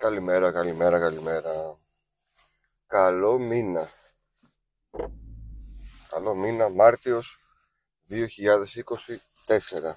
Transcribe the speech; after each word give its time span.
Καλημέρα, 0.00 0.52
καλημέρα, 0.52 0.98
καλημέρα. 0.98 1.78
Καλό 2.86 3.38
μήνα. 3.38 3.88
Καλό 6.08 6.34
μήνα, 6.34 6.68
Μάρτιος 6.68 7.38
2024. 8.08 9.96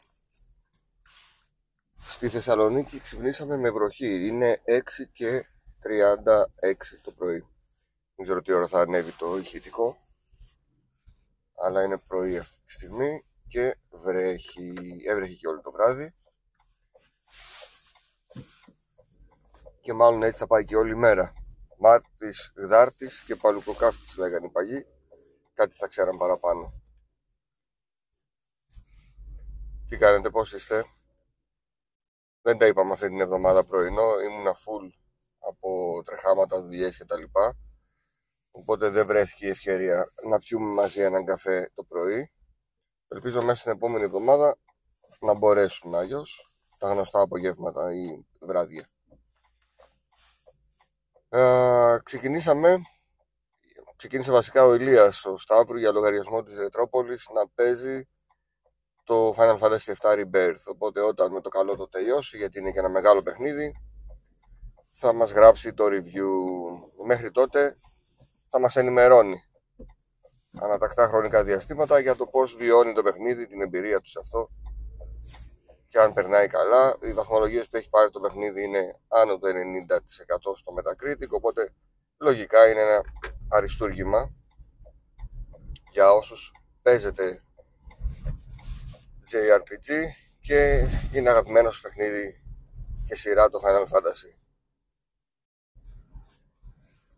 Στη 1.99 2.29
Θεσσαλονίκη 2.29 2.99
ξυπνήσαμε 2.99 3.57
με 3.57 3.71
βροχή. 3.71 4.27
Είναι 4.27 4.61
6 4.65 4.81
και 5.13 5.45
36 5.83 6.99
το 7.01 7.11
πρωί. 7.11 7.47
Δεν 8.15 8.25
ξέρω 8.25 8.41
τι 8.41 8.53
ώρα 8.53 8.67
θα 8.67 8.79
ανέβει 8.81 9.11
το 9.11 9.37
ηχητικό. 9.37 9.97
Αλλά 11.55 11.83
είναι 11.83 11.97
πρωί 12.07 12.37
αυτή 12.37 12.57
τη 12.65 12.73
στιγμή 12.73 13.25
και 13.47 13.77
βρέχει. 13.89 14.73
Έβρεχε 15.07 15.33
και 15.33 15.47
όλο 15.47 15.61
το 15.61 15.71
βράδυ. 15.71 16.13
Και 19.83 19.93
μάλλον 19.93 20.23
έτσι 20.23 20.39
θα 20.39 20.47
πάει 20.47 20.63
και 20.63 20.75
όλη 20.75 20.91
η 20.91 20.95
μέρα. 20.95 21.33
Μάρτης, 21.77 22.53
Γδάρτης 22.55 23.23
και 23.23 23.35
Παλουκοκάφτης 23.35 24.17
λέγανε 24.17 24.45
οι 24.45 24.49
παγιοί. 24.49 24.85
Κάτι 25.53 25.75
θα 25.75 25.87
ξέραν 25.87 26.17
παραπάνω. 26.17 26.73
Τι 29.87 29.97
κάνετε, 29.97 30.29
πώς 30.29 30.53
είστε; 30.53 30.85
Δεν 32.41 32.57
τα 32.57 32.67
είπαμε 32.67 32.91
αυτή 32.91 33.07
την 33.07 33.19
εβδομάδα 33.19 33.63
πρωινό. 33.63 34.19
Ήμουνα 34.19 34.55
full 34.55 34.89
από 35.39 36.01
τρεχάματα, 36.05 36.61
δουλειές 36.61 36.97
και 36.97 37.05
τα 37.05 37.17
λοιπά. 37.17 37.57
Οπότε 38.51 38.89
δεν 38.89 39.05
βρέθηκε 39.05 39.45
η 39.45 39.49
ευκαιρία 39.49 40.11
να 40.29 40.37
πιούμε 40.37 40.73
μαζί 40.73 41.01
έναν 41.01 41.25
καφέ 41.25 41.71
το 41.75 41.83
πρωί. 41.83 42.31
Ελπίζω 43.07 43.41
μέσα 43.41 43.59
στην 43.59 43.71
επόμενη 43.71 44.03
εβδομάδα 44.03 44.57
να 45.19 45.33
μπορέσουν 45.33 45.95
αλλιώς 45.95 46.51
τα 46.77 46.89
γνωστά 46.89 47.21
απογεύματα 47.21 47.93
ή 47.93 48.25
βράδια. 48.39 48.87
Ε, 51.35 51.97
ξεκινήσαμε, 52.03 52.81
ξεκίνησε 53.95 54.31
βασικά 54.31 54.65
ο 54.65 54.73
Ηλίας 54.73 55.25
ο 55.25 55.37
Σταύρου 55.37 55.77
για 55.77 55.91
λογαριασμό 55.91 56.43
της 56.43 56.57
Ρετρόπολης 56.57 57.29
να 57.33 57.47
παίζει 57.47 58.07
το 59.03 59.35
Final 59.37 59.57
Fantasy 59.59 59.93
VII 60.01 60.23
Rebirth. 60.23 60.63
Οπότε 60.65 61.01
όταν 61.01 61.31
με 61.31 61.41
το 61.41 61.49
καλό 61.49 61.75
το 61.75 61.87
τελειώσει 61.87 62.37
γιατί 62.37 62.59
είναι 62.59 62.71
και 62.71 62.79
ένα 62.79 62.89
μεγάλο 62.89 63.21
παιχνίδι 63.21 63.73
θα 64.91 65.13
μας 65.13 65.31
γράψει 65.31 65.73
το 65.73 65.85
review. 65.85 66.29
Μέχρι 67.05 67.31
τότε 67.31 67.75
θα 68.49 68.59
μας 68.59 68.75
ενημερώνει 68.75 69.35
ανατακτά 70.61 71.07
χρονικά 71.07 71.43
διαστήματα 71.43 71.99
για 71.99 72.15
το 72.15 72.25
πώς 72.25 72.55
βιώνει 72.55 72.93
το 72.93 73.03
παιχνίδι, 73.03 73.47
την 73.47 73.61
εμπειρία 73.61 73.99
τους 73.99 74.11
σε 74.11 74.19
αυτό 74.21 74.49
και 75.93 75.99
αν 75.99 76.13
περνάει 76.13 76.47
καλά. 76.47 76.97
Οι 77.01 77.13
βαθμολογίες 77.13 77.69
που 77.69 77.77
έχει 77.77 77.89
πάρει 77.89 78.11
το 78.11 78.19
παιχνίδι 78.19 78.63
είναι 78.63 78.99
άνω 79.07 79.37
του 79.37 79.47
90% 79.47 79.51
στο 80.55 80.73
Metacritic, 80.77 81.29
οπότε 81.29 81.73
λογικά 82.17 82.69
είναι 82.69 82.81
ένα 82.81 83.01
αριστούργημα 83.49 84.33
για 85.91 86.11
όσους 86.11 86.51
παίζετε 86.81 87.43
JRPG 89.31 89.89
και 90.41 90.87
είναι 91.13 91.29
αγαπημένο 91.29 91.71
στο 91.71 91.87
παιχνίδι 91.87 92.43
και 93.07 93.15
σειρά 93.15 93.49
το 93.49 93.59
Final 93.65 93.83
Fantasy. 93.83 94.37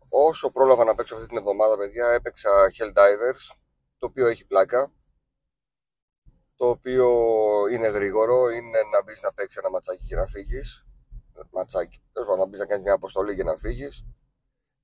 Όσο 0.08 0.50
πρόλαβα 0.50 0.84
να 0.84 0.94
παίξω 0.94 1.14
αυτή 1.14 1.26
την 1.26 1.36
εβδομάδα, 1.36 1.76
παιδιά, 1.76 2.08
έπαιξα 2.08 2.50
Helldivers, 2.78 3.56
το 3.98 4.06
οποίο 4.06 4.26
έχει 4.26 4.46
πλάκα 4.46 4.92
το 6.56 6.68
οποίο 6.68 7.08
είναι 7.72 7.88
γρήγορο, 7.88 8.48
είναι 8.48 8.82
να 8.92 9.02
μπεις 9.02 9.20
να 9.22 9.32
παίξεις 9.32 9.58
ένα 9.58 9.70
ματσάκι 9.70 10.06
και 10.06 10.14
να 10.14 10.26
φύγεις. 10.26 10.86
Ματσάκι, 11.50 12.02
τέλος 12.12 12.38
να 12.38 12.46
μπεις 12.46 12.58
να 12.58 12.66
κάνεις 12.66 12.82
μια 12.84 12.92
αποστολή 12.92 13.36
και 13.36 13.44
να 13.44 13.56
φύγεις. 13.56 14.04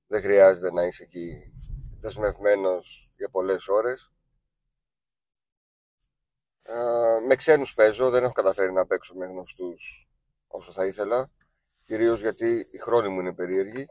Δεν 0.07 0.21
χρειάζεται 0.21 0.71
να 0.71 0.83
είσαι 0.83 1.03
εκεί 1.03 1.53
δεσμευμένος 2.01 3.11
για 3.15 3.29
πολλές 3.29 3.67
ώρες. 3.67 4.11
με 7.27 7.35
ξένους 7.35 7.73
παίζω, 7.73 8.09
δεν 8.09 8.23
έχω 8.23 8.33
καταφέρει 8.33 8.71
να 8.71 8.85
παίξω 8.85 9.15
με 9.15 9.25
γνωστούς 9.25 10.09
όσο 10.47 10.71
θα 10.71 10.85
ήθελα. 10.85 11.31
Κυρίως 11.83 12.21
γιατί 12.21 12.67
η 12.71 12.77
χρόνη 12.77 13.07
μου 13.07 13.19
είναι 13.19 13.33
περίεργη. 13.33 13.85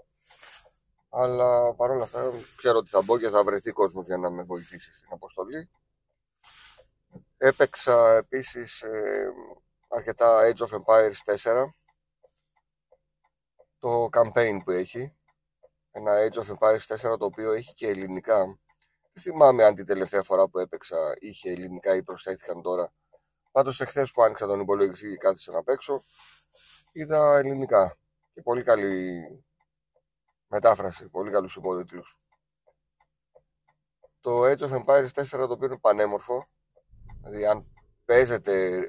Αλλά 1.09 1.75
παρόλα 1.75 2.03
αυτά 2.03 2.31
ξέρω 2.57 2.79
ότι 2.79 2.91
θα 2.91 3.03
μπω 3.03 3.19
και 3.19 3.29
θα 3.29 3.45
βρεθεί 3.45 3.71
κόσμος 3.71 4.07
για 4.07 4.17
να 4.17 4.31
με 4.31 4.43
βοηθήσει 4.43 4.95
στην 4.95 5.13
αποστολή. 5.13 5.71
Έπαιξα 7.45 8.17
επίσης 8.17 8.83
ε, 8.83 9.33
αρκετά 9.89 10.41
Age 10.43 10.67
of 10.67 10.81
Empires 10.81 11.37
4 11.43 11.65
το 13.79 14.09
campaign 14.13 14.59
που 14.65 14.71
έχει. 14.71 15.17
Ένα 15.91 16.13
Age 16.19 16.39
of 16.39 16.57
Empires 16.57 17.13
4 17.13 17.19
το 17.19 17.25
οποίο 17.25 17.53
έχει 17.53 17.75
και 17.75 17.89
ελληνικά. 17.89 18.45
Δεν 19.13 19.23
θυμάμαι 19.23 19.65
αν 19.65 19.75
την 19.75 19.87
τελευταία 19.87 20.23
φορά 20.23 20.49
που 20.49 20.59
έπαιξα 20.59 20.97
είχε 21.21 21.51
ελληνικά 21.51 21.95
ή 21.95 22.03
προσθέθηκαν 22.03 22.63
τώρα. 22.63 22.93
Πάντως 23.53 23.81
εχθές 23.81 24.13
που 24.13 24.23
άνοιξα 24.23 24.47
τον 24.47 24.61
υπολογιστή 24.61 25.09
και 25.09 25.17
κάθισα 25.17 25.53
να 25.53 25.63
παίξω. 25.63 26.03
Είδα 26.93 27.39
ελληνικά. 27.39 27.99
Και 28.35 28.43
πολύ 28.43 28.63
καλή 28.63 29.23
μετάφραση, 30.47 31.09
πολύ 31.09 31.31
καλούς 31.31 31.57
υπότιτλους 31.57 32.17
το 34.21 34.43
Age 34.45 34.59
of 34.59 34.85
Empires 34.85 35.09
4 35.15 35.25
το 35.29 35.53
οποίο 35.53 35.67
είναι 35.67 35.79
πανέμορφο 35.79 36.49
Δηλαδή 37.23 37.47
αν 37.47 37.67
παίζετε 38.05 38.83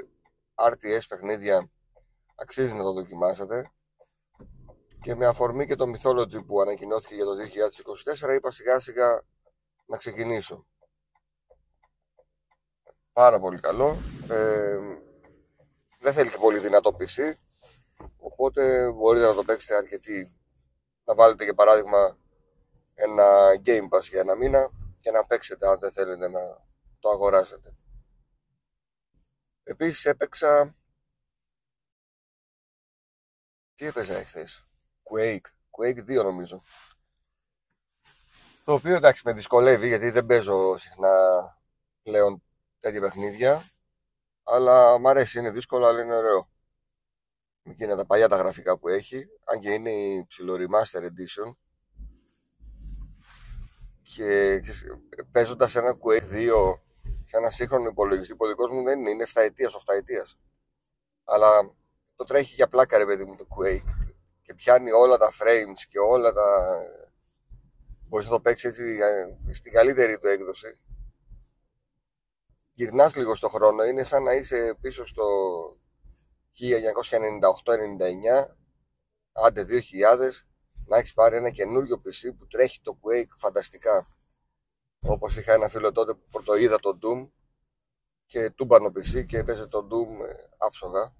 RTS 0.56 1.02
παιχνίδια 1.10 1.70
αξίζει 2.36 2.74
να 2.74 2.84
το 2.84 2.94
δοκιμάσετε 2.94 3.72
και 5.02 5.16
με 5.16 5.26
αφορμή 5.26 5.68
και 5.68 5.76
το 5.76 5.86
Mythology 5.86 6.46
που 6.46 6.62
ανακοινώθηκε 6.62 7.16
για 7.16 7.26
το 7.26 7.32
2024 8.32 8.36
είπα 8.36 8.52
σιγά 8.52 8.80
σιγά 8.80 9.24
να 9.86 9.98
ξεκινήσω. 9.98 10.66
Πάρα 13.14 13.40
πολύ 13.40 13.60
καλό. 13.60 13.98
Ε, 14.30 14.78
δεν 16.00 16.14
θέλει 16.14 16.30
και 16.30 16.38
πολύ 16.38 16.60
δυνατό 16.60 16.96
PC 17.00 17.34
οπότε 18.18 18.92
μπορείτε 18.92 19.26
να 19.26 19.34
το 19.34 19.44
παίξετε 19.44 19.76
αρκετή 19.76 20.34
να 21.06 21.16
βάλετε 21.16 21.44
για 21.44 21.54
παράδειγμα 21.54 22.18
ένα 22.94 23.26
Game 23.66 23.98
Pass 23.98 24.02
για 24.02 24.20
ένα 24.20 24.36
μήνα 24.36 24.70
και 25.00 25.12
να 25.12 25.26
παίξετε 25.26 25.68
αν 25.68 25.80
δεν 25.80 25.92
θέλετε 25.92 26.30
να 26.30 26.40
το 27.00 27.10
αγοράσετε. 27.10 27.76
Επίσης 29.64 30.06
έπαιξα... 30.06 30.76
Τι 33.76 33.86
έπαιζα 33.86 34.18
εχθές; 34.18 34.64
Quake. 35.04 35.46
Quake 35.78 36.20
2 36.20 36.24
νομίζω. 36.24 36.62
Το 38.64 38.74
οποίο 38.74 38.96
εντάξει 38.96 39.22
με 39.26 39.34
δυσκολεύει 39.34 39.88
γιατί 39.88 40.10
δεν 40.10 40.26
παίζω 40.26 40.78
συχνά 40.78 41.12
πλέον 42.04 42.44
τέτοια 42.80 43.02
παιχνίδια. 43.02 43.70
Αλλά 44.44 45.00
μ' 45.00 45.08
αρέσει, 45.08 45.40
είναι 45.40 45.52
δύσκολο 45.52 45.86
αλλά 45.86 46.02
είναι 46.02 46.16
ωραίο. 46.16 46.50
Είναι 47.64 47.96
τα 47.96 48.06
παλιά 48.06 48.28
τα 48.28 48.38
γραφικά 48.38 48.78
που 48.78 48.88
έχει. 48.88 49.28
Αν 49.46 49.60
και 49.60 49.74
είναι 49.74 49.92
η 49.92 50.26
ψηλό 50.28 50.56
remaster 50.56 51.02
edition. 51.02 51.56
Και 54.02 54.62
παίζοντας 55.32 55.76
ένα 55.76 55.98
Quake 56.04 56.32
2 56.32 56.80
σε 57.26 57.38
ένα 57.38 57.50
σύγχρονο 57.50 57.90
υπολογιστή 57.90 58.36
που 58.36 58.46
ο 58.46 58.48
δικός 58.48 58.72
μου 58.72 58.84
δεν 58.84 59.00
είναι, 59.00 59.10
είναι 59.10 59.26
7 59.34 59.42
ετία, 59.42 59.70
8 59.70 59.74
ετία. 59.98 60.26
Αλλά 61.24 61.74
το 62.16 62.24
τρέχει 62.24 62.54
για 62.54 62.68
πλάκα 62.68 62.98
ρε 62.98 63.06
παιδί 63.06 63.26
μου 63.26 63.36
το 63.36 63.48
Quake 63.58 64.14
και 64.42 64.54
πιάνει 64.54 64.92
όλα 64.92 65.18
τα 65.18 65.32
frames 65.40 65.82
και 65.90 66.00
όλα 66.00 66.34
τα. 66.34 66.80
Μπορείς 68.08 68.26
να 68.26 68.32
το 68.32 68.40
παίξεις 68.40 68.70
έτσι 68.70 68.84
ε, 68.84 69.54
στην 69.54 69.72
καλύτερη 69.72 70.20
του 70.20 70.28
έκδοση. 70.28 70.78
Γυρνάς 72.74 73.16
λίγο 73.16 73.36
στο 73.36 73.50
χρόνο, 73.50 73.84
είναι 73.84 74.04
σαν 74.04 74.24
να 74.24 74.34
είσαι 74.34 74.78
πίσω 74.82 75.06
στο 75.06 75.26
1998-99, 76.60 76.66
άντε 79.32 79.66
2000, 79.70 79.70
να 80.86 80.98
έχεις 80.98 81.14
πάρει 81.14 81.36
ένα 81.36 81.50
καινούριο 81.50 82.02
PC 82.06 82.36
που 82.38 82.48
τρέχει 82.48 82.82
το 82.82 82.98
Quake 83.02 83.36
φανταστικά. 83.38 84.08
Όπως 85.06 85.36
είχα 85.36 85.54
ένα 85.54 85.68
φίλο 85.68 85.92
τότε 85.92 86.14
που 86.14 86.28
πρωτοείδα 86.32 86.80
το 86.80 86.98
Doom 87.02 87.30
και 88.26 88.50
τούμπανο 88.50 88.88
PC 88.88 89.26
και 89.26 89.38
έπαιζε 89.38 89.68
το 89.68 89.88
Doom 89.92 90.26
ε, 90.28 90.34
άψογα 90.58 91.16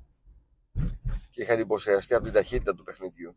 και 1.30 1.42
είχα 1.42 1.54
εντυπωσιαστεί 1.54 2.14
από 2.14 2.24
την 2.24 2.34
ταχύτητα 2.34 2.76
του 2.76 2.84
παιχνιδιού. 2.84 3.36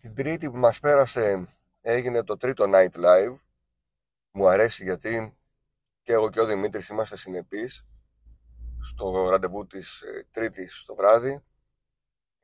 Την 0.00 0.14
τρίτη 0.14 0.50
που 0.50 0.56
μας 0.56 0.80
πέρασε 0.80 1.46
έγινε 1.80 2.24
το 2.24 2.36
τρίτο 2.36 2.64
Night 2.68 2.92
Live. 2.94 3.38
Μου 4.32 4.48
αρέσει 4.48 4.84
γιατί 4.84 5.36
και 6.02 6.12
εγώ 6.12 6.30
και 6.30 6.40
ο 6.40 6.46
Δημήτρης 6.46 6.88
είμαστε 6.88 7.16
συνεπείς 7.16 7.86
στο 8.82 9.28
ραντεβού 9.28 9.66
της 9.66 10.00
ε, 10.00 10.26
τρίτης 10.30 10.84
το 10.86 10.94
βράδυ 10.94 11.44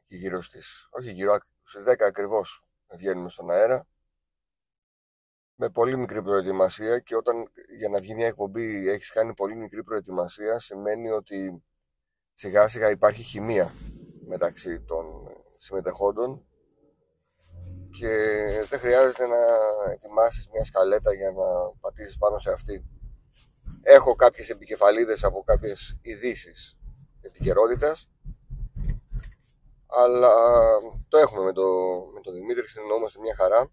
γύρω 0.06 0.42
στις, 0.42 0.88
όχι 0.90 1.12
γύρω 1.12 1.32
στις 1.72 1.84
10 1.84 1.94
ακριβώς 2.00 2.64
βγαίνουμε 2.94 3.28
στον 3.28 3.50
αέρα 3.50 3.86
με 5.54 5.70
πολύ 5.70 5.96
μικρή 5.96 6.22
προετοιμασία 6.22 6.98
και 6.98 7.16
όταν 7.16 7.36
για 7.78 7.88
να 7.88 7.98
βγει 7.98 8.14
μια 8.14 8.26
εκπομπή 8.26 8.88
έχεις 8.88 9.10
κάνει 9.12 9.34
πολύ 9.34 9.56
μικρή 9.56 9.84
προετοιμασία 9.84 10.58
σημαίνει 10.58 11.10
ότι 11.10 11.62
σιγά 12.34 12.68
σιγά 12.68 12.90
υπάρχει 12.90 13.22
χημεία 13.22 13.72
μεταξύ 14.26 14.80
των 14.80 15.04
συμμετεχόντων 15.56 16.46
και 17.90 18.08
δεν 18.68 18.78
χρειάζεται 18.78 19.26
να 19.26 19.36
ετοιμάσεις 19.92 20.48
μια 20.48 20.64
σκαλέτα 20.64 21.14
για 21.14 21.30
να 21.30 21.74
πατήσεις 21.80 22.18
πάνω 22.18 22.38
σε 22.38 22.50
αυτή. 22.50 22.84
Έχω 23.82 24.14
κάποιες 24.14 24.48
επικεφαλίδες 24.48 25.24
από 25.24 25.42
κάποιες 25.42 25.98
ειδήσεις 26.02 26.76
επικαιρότητας, 27.20 28.08
αλλά 29.94 30.32
το 31.08 31.18
έχουμε 31.18 31.42
με, 31.44 31.52
το, 31.52 31.62
με 32.14 32.20
τον 32.20 32.34
Δημήτρη, 32.34 32.66
συνεννοούμαστε 32.66 33.20
μια 33.20 33.34
χαρά. 33.36 33.70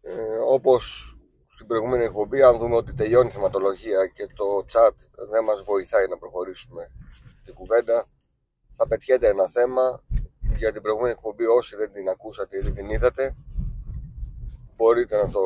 Ε, 0.00 0.36
όπως 0.36 1.12
στην 1.48 1.66
προηγούμενη 1.66 2.04
εκπομπή, 2.04 2.42
αν 2.42 2.58
δούμε 2.58 2.76
ότι 2.76 2.94
τελειώνει 2.94 3.28
η 3.28 3.32
θεματολογία 3.32 4.06
και 4.06 4.26
το 4.26 4.44
chat 4.72 4.94
δεν 5.30 5.44
μας 5.44 5.62
βοηθάει 5.62 6.08
να 6.08 6.18
προχωρήσουμε 6.18 6.90
την 7.44 7.54
κουβέντα, 7.54 8.06
θα 8.76 8.86
πετιέται 8.86 9.28
ένα 9.28 9.48
θέμα. 9.48 10.02
Για 10.56 10.72
την 10.72 10.82
προηγούμενη 10.82 11.12
εκπομπή 11.12 11.44
όσοι 11.44 11.76
δεν 11.76 11.92
την 11.92 12.08
ακούσατε 12.08 12.56
ή 12.56 12.60
δεν 12.60 12.74
την 12.74 12.90
είδατε 12.90 13.34
μπορείτε 14.76 15.16
να 15.16 15.30
το 15.30 15.40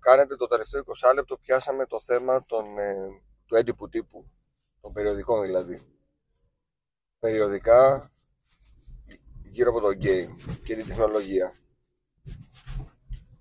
κάνετε. 0.00 0.36
Το 0.36 0.46
τελευταίο 0.46 0.82
20 1.02 1.14
λεπτό 1.14 1.36
πιάσαμε 1.36 1.86
το 1.86 2.00
θέμα 2.00 2.44
των, 2.44 2.78
ε, 2.78 3.08
του 3.46 3.54
έντυπου 3.54 3.88
τύπου 3.88 4.24
των 4.80 4.92
περιοδικών 4.92 5.42
δηλαδή 5.42 5.95
περιοδικά 7.18 8.10
γύρω 9.42 9.70
από 9.70 9.80
το 9.80 9.88
game 9.88 10.58
και 10.64 10.74
την 10.76 10.86
τεχνολογία. 10.86 11.54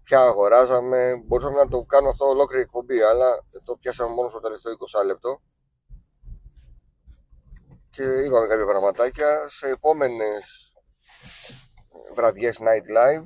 Ποια 0.03 0.19
αγοράζαμε 0.19 1.23
μπορούσαμε 1.25 1.55
να 1.55 1.67
το 1.67 1.83
κάνουμε 1.83 2.09
αυτό 2.09 2.25
ολόκληρη 2.25 2.61
εκπομπή 2.61 3.01
αλλά 3.01 3.45
το 3.63 3.75
πιάσαμε 3.75 4.13
μόνο 4.13 4.29
στο 4.29 4.39
τελευταίο 4.39 4.73
20 5.01 5.05
λεπτό 5.05 5.41
και 7.89 8.03
είπαμε 8.03 8.47
κάποια 8.47 8.65
πραγματάκια. 8.65 9.49
Σε 9.49 9.67
επόμενες 9.67 10.73
βραδιές 12.15 12.59
night 12.59 12.97
live 12.97 13.23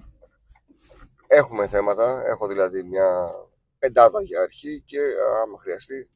έχουμε 1.27 1.67
θέματα. 1.67 2.23
Έχω 2.25 2.47
δηλαδή 2.47 2.83
μια 2.83 3.31
πεντάδα 3.79 4.21
για 4.21 4.41
αρχή 4.41 4.83
και 4.85 4.99
άμα 5.43 5.59
χρειαστεί 5.59 6.09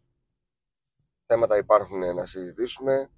θέματα 1.25 1.57
υπάρχουν 1.57 2.15
να 2.15 2.25
συζητήσουμε 2.25 3.09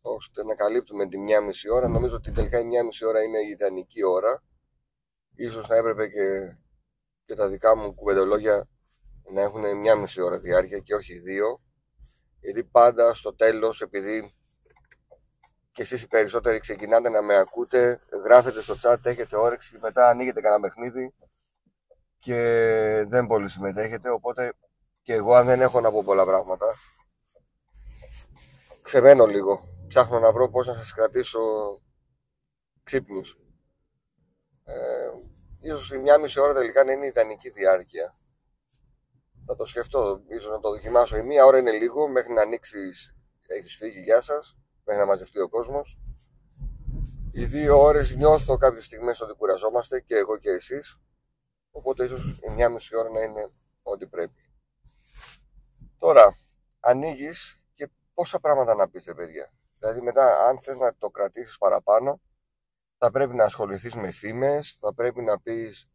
ώστε 0.00 0.44
να 0.44 0.54
καλύπτουμε 0.54 1.08
τη 1.08 1.18
μία 1.18 1.40
μισή 1.40 1.70
ώρα. 1.70 1.88
Νομίζω 1.88 2.16
ότι 2.16 2.32
τελικά 2.32 2.58
η 2.58 2.64
μία 2.64 2.84
μισή 2.84 3.04
ώρα 3.04 3.22
είναι 3.22 3.38
η 3.38 3.48
ιδανική 3.48 4.04
ώρα. 4.04 4.42
Ίσως 5.34 5.68
να 5.68 5.76
έπρεπε 5.76 6.08
και, 6.08 6.56
και 7.24 7.34
τα 7.34 7.48
δικά 7.48 7.76
μου 7.76 7.94
κουβεντολόγια 7.94 8.68
να 9.32 9.40
έχουν 9.40 9.78
μια 9.78 9.96
μισή 9.96 10.20
ώρα 10.20 10.38
διάρκεια 10.38 10.78
και 10.78 10.94
όχι 10.94 11.18
δύο. 11.18 11.60
Γιατί 12.40 12.64
πάντα 12.64 13.14
στο 13.14 13.34
τέλος 13.34 13.80
επειδή 13.80 14.34
και 15.72 15.82
εσείς 15.82 16.02
οι 16.02 16.08
περισσότεροι 16.08 16.60
ξεκινάτε 16.60 17.08
να 17.08 17.22
με 17.22 17.36
ακούτε, 17.36 18.00
γράφετε 18.24 18.62
στο 18.62 18.74
chat, 18.82 18.96
έχετε 19.02 19.36
όρεξη, 19.36 19.78
μετά 19.80 20.08
ανοίγετε 20.08 20.40
κανένα 20.40 20.60
παιχνίδι 20.60 21.14
και 22.18 22.34
δεν 23.08 23.26
πολύ 23.26 23.48
συμμετέχετε, 23.48 24.10
οπότε 24.10 24.52
και 25.02 25.12
εγώ 25.12 25.34
αν 25.34 25.46
δεν 25.46 25.60
έχω 25.60 25.80
να 25.80 25.90
πω 25.90 26.02
πολλά 26.04 26.24
πράγματα, 26.24 26.66
ξεμένω 28.82 29.26
λίγο. 29.26 29.69
Ψάχνω 29.90 30.18
να 30.18 30.32
βρω 30.32 30.50
πώς 30.50 30.66
να 30.66 30.74
σας 30.74 30.92
κρατήσω 30.92 31.40
ξύπνους. 32.82 33.38
Ε, 34.64 35.10
ίσως 35.60 35.92
η 35.92 35.98
μια 35.98 36.18
μισή 36.18 36.40
ώρα 36.40 36.54
τελικά 36.54 36.84
να 36.84 36.92
είναι 36.92 37.06
ιδανική 37.06 37.50
διάρκεια. 37.50 38.18
Θα 39.46 39.56
το 39.56 39.64
σκεφτώ, 39.64 40.22
ίσως 40.28 40.50
να 40.50 40.60
το 40.60 40.70
δοκιμάσω. 40.70 41.16
Η 41.16 41.22
μία 41.22 41.44
ώρα 41.44 41.58
είναι 41.58 41.70
λίγο, 41.70 42.08
μέχρι 42.08 42.32
να 42.32 42.42
ανοίξεις, 42.42 43.16
έχεις 43.46 43.76
φύγει, 43.76 44.00
γεια 44.00 44.20
σας 44.20 44.56
μέχρι 44.84 45.00
να 45.00 45.06
μαζευτεί 45.06 45.40
ο 45.40 45.48
κόσμος. 45.48 45.98
Οι 47.32 47.44
δύο 47.44 47.80
ώρες 47.80 48.16
νιώθω 48.16 48.56
κάποιες 48.56 48.86
στιγμές 48.86 49.20
ότι 49.20 49.34
κουραζόμαστε 49.34 50.00
και 50.00 50.14
εγώ 50.14 50.38
και 50.38 50.50
εσείς. 50.50 51.00
Οπότε 51.70 52.04
ίσως 52.04 52.40
η 52.48 52.50
μια 52.50 52.68
μισή 52.68 52.96
ώρα 52.96 53.10
να 53.10 53.20
είναι 53.20 53.50
ό,τι 53.82 54.06
πρέπει. 54.06 54.50
Τώρα, 55.98 56.36
ανοίγεις 56.80 57.58
και 57.72 57.90
πόσα 58.14 58.40
πράγματα 58.40 58.74
να 58.74 58.88
πεις, 58.88 59.12
παιδιά. 59.16 59.52
Δηλαδή, 59.80 60.00
μετά, 60.00 60.46
αν 60.48 60.60
θες 60.62 60.76
να 60.76 60.94
το 60.96 61.10
κρατήσεις 61.10 61.58
παραπάνω, 61.58 62.20
θα 62.98 63.10
πρέπει 63.10 63.34
να 63.34 63.44
ασχοληθείς 63.44 63.94
με 63.94 64.10
φήμες, 64.10 64.76
θα 64.80 64.94
πρέπει 64.94 65.22
να 65.22 65.40
πεις 65.40 65.88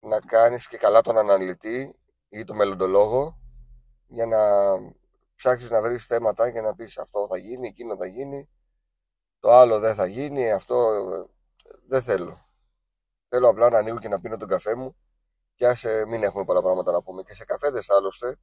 να 0.00 0.20
κάνεις 0.20 0.68
και 0.68 0.76
καλά 0.76 1.00
τον 1.00 1.18
αναλυτή 1.18 1.98
ή 2.28 2.44
τον 2.44 2.56
μελλοντολόγο 2.56 3.38
για 4.06 4.26
να 4.26 4.38
ψάχνεις 5.36 5.70
να 5.70 5.82
βρεις 5.82 6.06
θέματα 6.06 6.48
για 6.48 6.62
να 6.62 6.74
πεις 6.74 6.98
αυτό 6.98 7.26
θα 7.26 7.36
γίνει, 7.36 7.68
εκείνο 7.68 7.96
θα 7.96 8.06
γίνει, 8.06 8.48
το 9.40 9.52
άλλο 9.52 9.78
δεν 9.78 9.94
θα 9.94 10.06
γίνει, 10.06 10.52
αυτό 10.52 10.92
ε, 10.92 11.24
δεν 11.88 12.02
θέλω. 12.02 12.46
Θέλω 13.28 13.48
απλά 13.48 13.70
να 13.70 13.78
ανοίγω 13.78 13.98
και 13.98 14.08
να 14.08 14.20
πίνω 14.20 14.36
τον 14.36 14.48
καφέ 14.48 14.74
μου 14.74 14.96
και 15.54 15.66
ας 15.66 15.84
μην 16.08 16.22
έχουμε 16.22 16.44
πολλά 16.44 16.62
πράγματα 16.62 16.92
να 16.92 17.02
πούμε. 17.02 17.22
Και 17.22 17.34
σε 17.34 17.44
καφέδες 17.44 17.90
άλλωστε, 17.90 18.38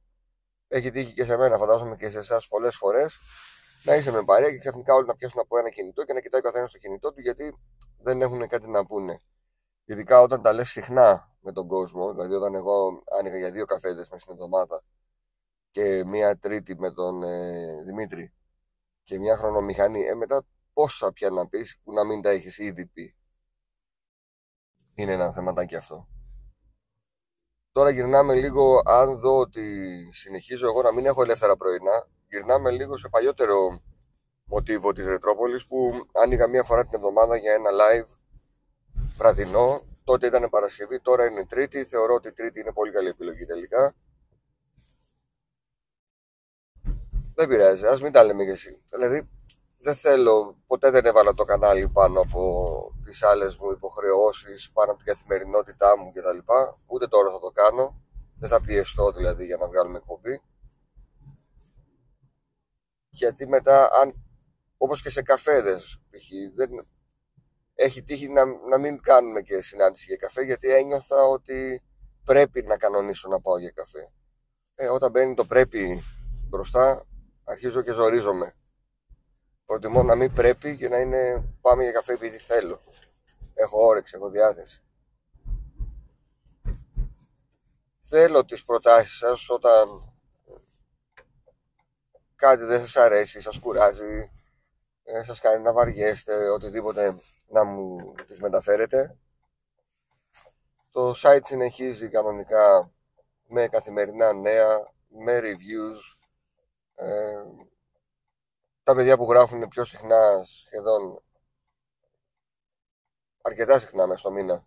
έχει 0.68 0.90
τύχει 0.90 1.14
και 1.14 1.24
σε 1.24 1.36
μένα, 1.36 1.58
φαντάζομαι 1.58 1.96
και 1.96 2.10
σε 2.10 2.18
εσάς 2.18 2.48
πολλές 2.48 2.76
φορές, 2.76 3.18
να 3.84 3.94
είσαι 3.94 4.10
με 4.10 4.24
παρέα 4.24 4.50
και 4.50 4.58
ξαφνικά 4.58 4.94
όλοι 4.94 5.06
να 5.06 5.14
πιάσουν 5.14 5.40
από 5.40 5.58
ένα 5.58 5.70
κινητό 5.70 6.04
και 6.04 6.12
να 6.12 6.20
κοιτάει 6.20 6.40
ο 6.40 6.44
καθένας 6.44 6.72
το 6.72 6.78
κινητό 6.78 7.12
του 7.12 7.20
γιατί 7.20 7.56
δεν 8.02 8.22
έχουν 8.22 8.48
κάτι 8.48 8.68
να 8.68 8.86
πούνε. 8.86 9.20
Ειδικά 9.84 10.20
όταν 10.20 10.42
τα 10.42 10.52
λες 10.52 10.70
συχνά 10.70 11.34
με 11.40 11.52
τον 11.52 11.66
κόσμο, 11.68 12.12
δηλαδή 12.12 12.34
όταν 12.34 12.54
εγώ 12.54 13.02
άνοιγα 13.18 13.36
για 13.38 13.50
δύο 13.50 13.64
καφέδες 13.64 14.08
μέσα 14.08 14.22
στην 14.22 14.32
εβδομάδα 14.32 14.82
και 15.70 16.04
μία 16.04 16.38
τρίτη 16.38 16.78
με 16.78 16.92
τον 16.92 17.22
ε, 17.22 17.82
Δημήτρη 17.82 18.32
και 19.02 19.18
μια 19.18 19.36
χρονομηχανή, 19.36 20.02
ε, 20.02 20.14
μετά 20.14 20.44
πόσα 20.72 21.12
πια 21.12 21.30
να 21.30 21.48
πεις 21.48 21.80
που 21.84 21.92
να 21.92 22.04
μην 22.04 22.22
τα 22.22 22.30
έχεις 22.30 22.58
ήδη 22.58 22.86
πει. 22.86 23.16
Είναι 24.94 25.12
ένα 25.12 25.32
θεματάκι 25.32 25.76
αυτό. 25.76 26.08
Τώρα 27.72 27.90
γυρνάμε 27.90 28.34
λίγο, 28.34 28.82
αν 28.84 29.18
δω 29.18 29.38
ότι 29.38 29.62
συνεχίζω 30.12 30.66
εγώ 30.66 30.82
να 30.82 30.92
μην 30.92 31.06
έχω 31.06 31.22
ελεύθερα 31.22 31.56
πρωινά, 31.56 32.08
γυρνάμε 32.28 32.70
λίγο 32.70 32.98
σε 32.98 33.08
παλιότερο 33.08 33.82
μοτίβο 34.44 34.92
της 34.92 35.06
Ρετρόπολης 35.06 35.66
που 35.66 35.90
άνοιγα 36.12 36.46
μία 36.46 36.62
φορά 36.62 36.84
την 36.84 36.94
εβδομάδα 36.94 37.36
για 37.36 37.52
ένα 37.52 37.70
live 37.70 38.08
βραδινό. 39.16 39.82
Τότε 40.04 40.26
ήταν 40.26 40.48
Παρασκευή, 40.50 41.00
τώρα 41.00 41.26
είναι 41.26 41.46
Τρίτη. 41.46 41.84
Θεωρώ 41.84 42.14
ότι 42.14 42.32
Τρίτη 42.32 42.60
είναι 42.60 42.72
πολύ 42.72 42.92
καλή 42.92 43.08
επιλογή 43.08 43.44
τελικά. 43.44 43.94
Δεν 47.34 47.48
πειράζει, 47.48 47.86
ας 47.86 48.02
μην 48.02 48.12
τα 48.12 48.24
λέμε 48.24 48.44
και 48.44 48.50
εσύ. 48.50 48.82
Δηλαδή, 48.90 49.28
δεν 49.78 49.94
θέλω, 49.94 50.56
ποτέ 50.66 50.90
δεν 50.90 51.04
έβαλα 51.04 51.34
το 51.34 51.44
κανάλι 51.44 51.88
πάνω 51.88 52.20
από 52.20 52.92
τις 53.10 53.22
άλλες 53.22 53.56
μου 53.56 53.70
υποχρεώσεις, 53.70 54.70
πάνω 54.72 54.90
από 54.90 55.02
την 55.02 55.12
καθημερινότητά 55.12 55.98
μου 55.98 56.12
κτλ. 56.12 56.52
Ούτε 56.86 57.06
τώρα 57.06 57.30
θα 57.30 57.38
το 57.40 57.50
κάνω. 57.50 58.02
Δεν 58.38 58.48
θα 58.48 58.60
πιεστώ 58.60 59.12
δηλαδή 59.12 59.44
για 59.44 59.56
να 59.56 59.66
βγάλουμε 59.68 59.98
εκπομπή. 59.98 60.42
Γιατί 63.08 63.46
μετά, 63.46 63.90
αν, 63.92 64.14
όπως 64.76 65.02
και 65.02 65.10
σε 65.10 65.22
καφέδες, 65.22 66.00
δεν, 66.54 66.70
έχει 67.74 68.02
τύχει 68.02 68.28
να, 68.28 68.44
να 68.44 68.78
μην 68.78 69.02
κάνουμε 69.02 69.40
και 69.40 69.62
συνάντηση 69.62 70.04
για 70.06 70.16
καφέ, 70.16 70.42
γιατί 70.42 70.72
ένιωθα 70.74 71.22
ότι 71.22 71.82
πρέπει 72.24 72.62
να 72.62 72.76
κανονίσω 72.76 73.28
να 73.28 73.40
πάω 73.40 73.58
για 73.58 73.70
καφέ. 73.70 74.12
Ε, 74.74 74.88
όταν 74.88 75.10
μπαίνει 75.10 75.34
το 75.34 75.44
πρέπει 75.44 76.02
μπροστά, 76.48 77.06
αρχίζω 77.44 77.82
και 77.82 77.92
ζορίζομαι. 77.92 78.54
Προτιμώ 79.70 80.02
να 80.02 80.14
μην 80.14 80.34
πρέπει 80.34 80.76
και 80.76 80.88
να 80.88 80.98
είναι 80.98 81.44
πάμε 81.60 81.82
για 81.82 81.92
καφέ 81.92 82.12
επειδή 82.12 82.38
θέλω. 82.38 82.80
Έχω 83.54 83.86
όρεξη, 83.86 84.16
έχω 84.16 84.28
διάθεση. 84.28 84.82
Θέλω 88.08 88.44
τις 88.44 88.64
προτάσεις 88.64 89.16
σας 89.16 89.48
όταν 89.50 90.12
κάτι 92.36 92.64
δεν 92.64 92.80
σας 92.80 92.96
αρέσει, 92.96 93.40
σας 93.40 93.58
κουράζει, 93.58 94.30
ε, 95.04 95.22
σας 95.22 95.40
κάνει 95.40 95.62
να 95.62 95.72
βαριέστε, 95.72 96.48
οτιδήποτε 96.48 97.14
να 97.46 97.64
μου 97.64 98.14
τις 98.26 98.40
μεταφέρετε. 98.40 99.18
Το 100.90 101.14
site 101.22 101.44
συνεχίζει 101.44 102.08
κανονικά 102.08 102.92
με 103.46 103.68
καθημερινά 103.68 104.32
νέα, 104.32 104.92
με 105.08 105.40
reviews, 105.42 105.98
ε, 106.94 107.42
τα 108.90 108.96
παιδιά 108.96 109.16
που 109.16 109.30
γράφουν 109.30 109.68
πιο 109.68 109.84
συχνά, 109.84 110.44
σχεδόν 110.44 111.22
αρκετά 113.42 113.78
συχνά 113.78 114.06
μέσα 114.06 114.18
στο 114.18 114.30
μήνα, 114.30 114.66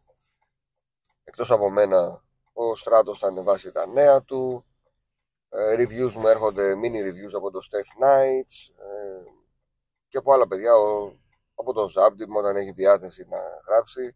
εκτός 1.24 1.52
από 1.52 1.70
μένα, 1.70 2.24
ο 2.54 2.76
Στράτος 2.76 3.20
θα 3.20 3.28
ανεβάσει 3.28 3.72
τα 3.72 3.88
νέα 3.88 4.22
του, 4.22 4.66
ε, 5.50 5.76
reviews 5.78 6.12
μου 6.12 6.28
έρχονται, 6.28 6.74
mini 6.76 7.10
reviews 7.10 7.34
από 7.34 7.52
το 7.52 7.60
Steph 7.72 8.04
Knights 8.04 8.74
ε, 8.78 9.24
και 10.08 10.18
από 10.18 10.34
άλλα 10.34 10.48
παιδιά, 10.48 10.76
ο, 10.76 11.16
από 11.56 11.74
τον 11.74 11.88
Zabdim 11.88 12.38
όταν 12.38 12.56
έχει 12.56 12.72
διάθεση 12.72 13.26
να 13.30 13.38
γράψει. 13.68 14.16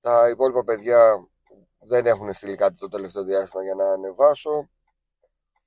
Τα 0.00 0.28
υπόλοιπα 0.28 0.64
παιδιά 0.64 1.28
δεν 1.78 2.06
έχουν 2.06 2.34
στείλει 2.34 2.56
κάτι 2.56 2.78
το 2.78 2.88
τελευταίο 2.88 3.24
διάστημα 3.24 3.62
για 3.62 3.74
να 3.74 3.92
ανεβάσω. 3.92 4.70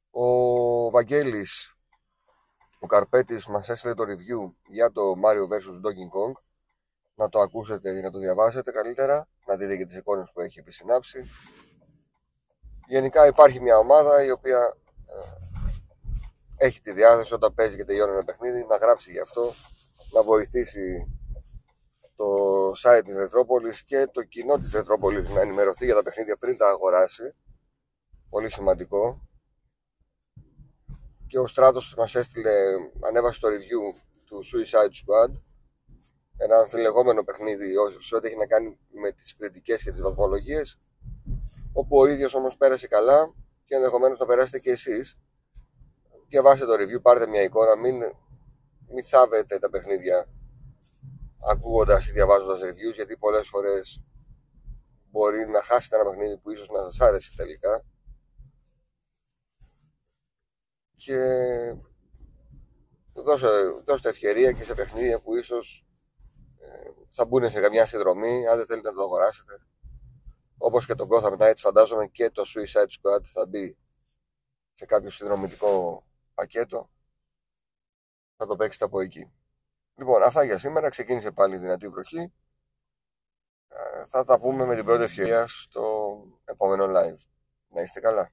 Ο 0.10 0.90
Βαγγέλης, 0.90 1.75
ο 2.86 2.88
Καρπέτης 2.88 3.48
μας 3.48 3.70
έστειλε 3.70 3.94
το 3.94 4.04
review 4.04 4.54
για 4.68 4.92
το 4.92 5.02
Mario 5.24 5.46
vs 5.52 5.76
Donkey 5.86 6.08
Kong. 6.16 6.34
Να 7.16 7.30
το 7.30 7.40
ακούσετε 7.40 7.90
ή 7.90 8.02
να 8.02 8.12
το 8.12 8.20
διαβάσετε 8.20 8.72
καλύτερα, 8.72 9.28
να 9.46 9.56
δείτε 9.56 9.78
και 9.78 9.86
τις 9.86 9.98
εικόνες 9.98 10.32
που 10.34 10.42
έχει 10.42 10.60
επισυνάψει. 10.60 11.20
Γενικά 12.88 13.28
υπάρχει 13.28 13.62
μια 13.62 13.78
ομάδα 13.78 14.24
η 14.24 14.32
οποία 14.32 14.78
ε, 15.06 16.66
έχει 16.66 16.82
τη 16.82 16.92
διάθεση 16.92 17.34
όταν 17.34 17.54
παίζει 17.54 17.76
και 17.76 17.86
τελειώνει 17.86 18.12
ένα 18.12 18.24
παιχνίδι 18.24 18.66
να 18.70 18.76
γράψει 18.78 19.12
γι' 19.12 19.20
αυτό, 19.20 19.52
να 20.14 20.22
βοηθήσει 20.24 21.18
το 22.16 22.26
site 22.84 23.02
της 23.06 23.16
Ρετρόπολης 23.16 23.84
και 23.84 24.08
το 24.12 24.24
κοινό 24.24 24.58
της 24.58 24.72
Ρετρόπολης 24.72 25.30
να 25.30 25.42
ενημερωθεί 25.42 25.86
για 25.86 25.96
τα 25.96 26.04
παιχνίδια 26.04 26.38
πριν 26.38 26.58
τα 26.58 26.68
αγοράσει. 26.68 27.36
Πολύ 28.30 28.52
σημαντικό. 28.52 29.28
Και 31.36 31.42
ο 31.42 31.48
Στράτος 31.48 31.96
μας 31.98 32.16
έστειλε, 32.16 32.54
ανέβασε 33.08 33.40
το 33.40 33.48
review 33.48 34.02
του 34.26 34.44
Suicide 34.50 34.96
Squad. 35.02 35.42
Ένα 36.38 36.58
αμφιλεγόμενο 36.58 37.24
παιχνίδι 37.24 37.74
σε 38.00 38.16
ό,τι 38.16 38.28
έχει 38.28 38.38
να 38.38 38.46
κάνει 38.46 38.80
με 39.02 39.12
τις 39.12 39.36
κριτικές 39.36 39.84
και 39.84 39.92
τις 39.92 40.02
βαθμολογίες 40.02 40.80
όπου 41.74 41.98
ο 41.98 42.06
ίδιος 42.06 42.34
όμως 42.34 42.58
πέρασε 42.58 42.88
καλά 42.88 43.34
και 43.66 43.76
ενδεχομένως 43.76 44.20
να 44.20 44.26
περάσετε 44.26 44.60
και 44.60 44.72
εσείς. 44.72 45.18
Διαβάστε 46.28 46.66
το 46.66 46.74
review, 46.74 47.02
πάρτε 47.02 47.28
μια 47.28 47.42
εικόνα, 47.42 47.76
μην, 47.76 47.96
μην 48.94 49.04
θάβετε 49.04 49.60
τα 49.60 49.70
παιχνίδια 49.70 50.28
ακούγοντας 51.50 52.08
ή 52.08 52.12
διαβάζοντας 52.12 52.60
reviews 52.64 52.94
γιατί 52.96 53.18
πολλές 53.18 53.48
φορές 53.48 54.04
μπορεί 55.12 55.48
να 55.48 55.62
χάσετε 55.62 55.96
ένα 55.96 56.10
παιχνίδι 56.10 56.38
που 56.38 56.52
ίσως 56.52 56.70
να 56.70 56.82
σας 56.84 57.00
άρεσε 57.00 57.32
τελικά 57.36 57.86
και 60.96 61.18
δώστε, 63.14 63.50
δώστε 63.86 64.10
ευκαιρία 64.10 64.52
και 64.52 64.64
σε 64.64 64.74
παιχνίδια 64.74 65.22
που 65.22 65.36
ίσως 65.36 65.86
ε, 66.60 66.90
θα 67.12 67.26
μπουν 67.26 67.50
σε 67.50 67.60
καμιά 67.60 67.86
συνδρομή 67.86 68.48
αν 68.48 68.58
δεν 68.58 68.66
θέλετε 68.66 68.90
να 68.90 68.96
το 68.96 69.02
αγοράσετε 69.02 69.66
όπως 70.58 70.86
και 70.86 70.96
το 70.96 71.08
Gotham 71.12 71.38
Knights 71.38 71.58
φαντάζομαι 71.58 72.08
και 72.08 72.30
το 72.30 72.44
Suicide 72.46 72.88
Squad 72.88 73.24
θα 73.24 73.46
μπει 73.46 73.78
σε 74.74 74.86
κάποιο 74.86 75.10
συνδρομητικό 75.10 76.04
πακέτο 76.34 76.90
θα 78.38 78.46
το 78.46 78.56
παίξετε 78.56 78.86
από 78.86 79.00
εκεί. 79.02 79.32
Λοιπόν, 79.96 80.24
αυτά 80.24 80.44
για 80.44 80.58
σήμερα. 80.58 80.90
Ξεκίνησε 80.90 81.32
πάλι 81.32 81.56
η 81.56 81.58
δυνατή 81.58 81.88
βροχή. 81.88 82.34
Ε, 83.68 84.06
θα 84.08 84.24
τα 84.24 84.40
πούμε 84.40 84.66
με 84.66 84.76
την 84.76 84.86
πρώτη 84.86 85.04
ευκαιρία 85.04 85.48
στο 85.48 86.16
επόμενο 86.46 86.86
live. 86.86 87.28
Να 87.68 87.82
είστε 87.82 88.00
καλά. 88.00 88.32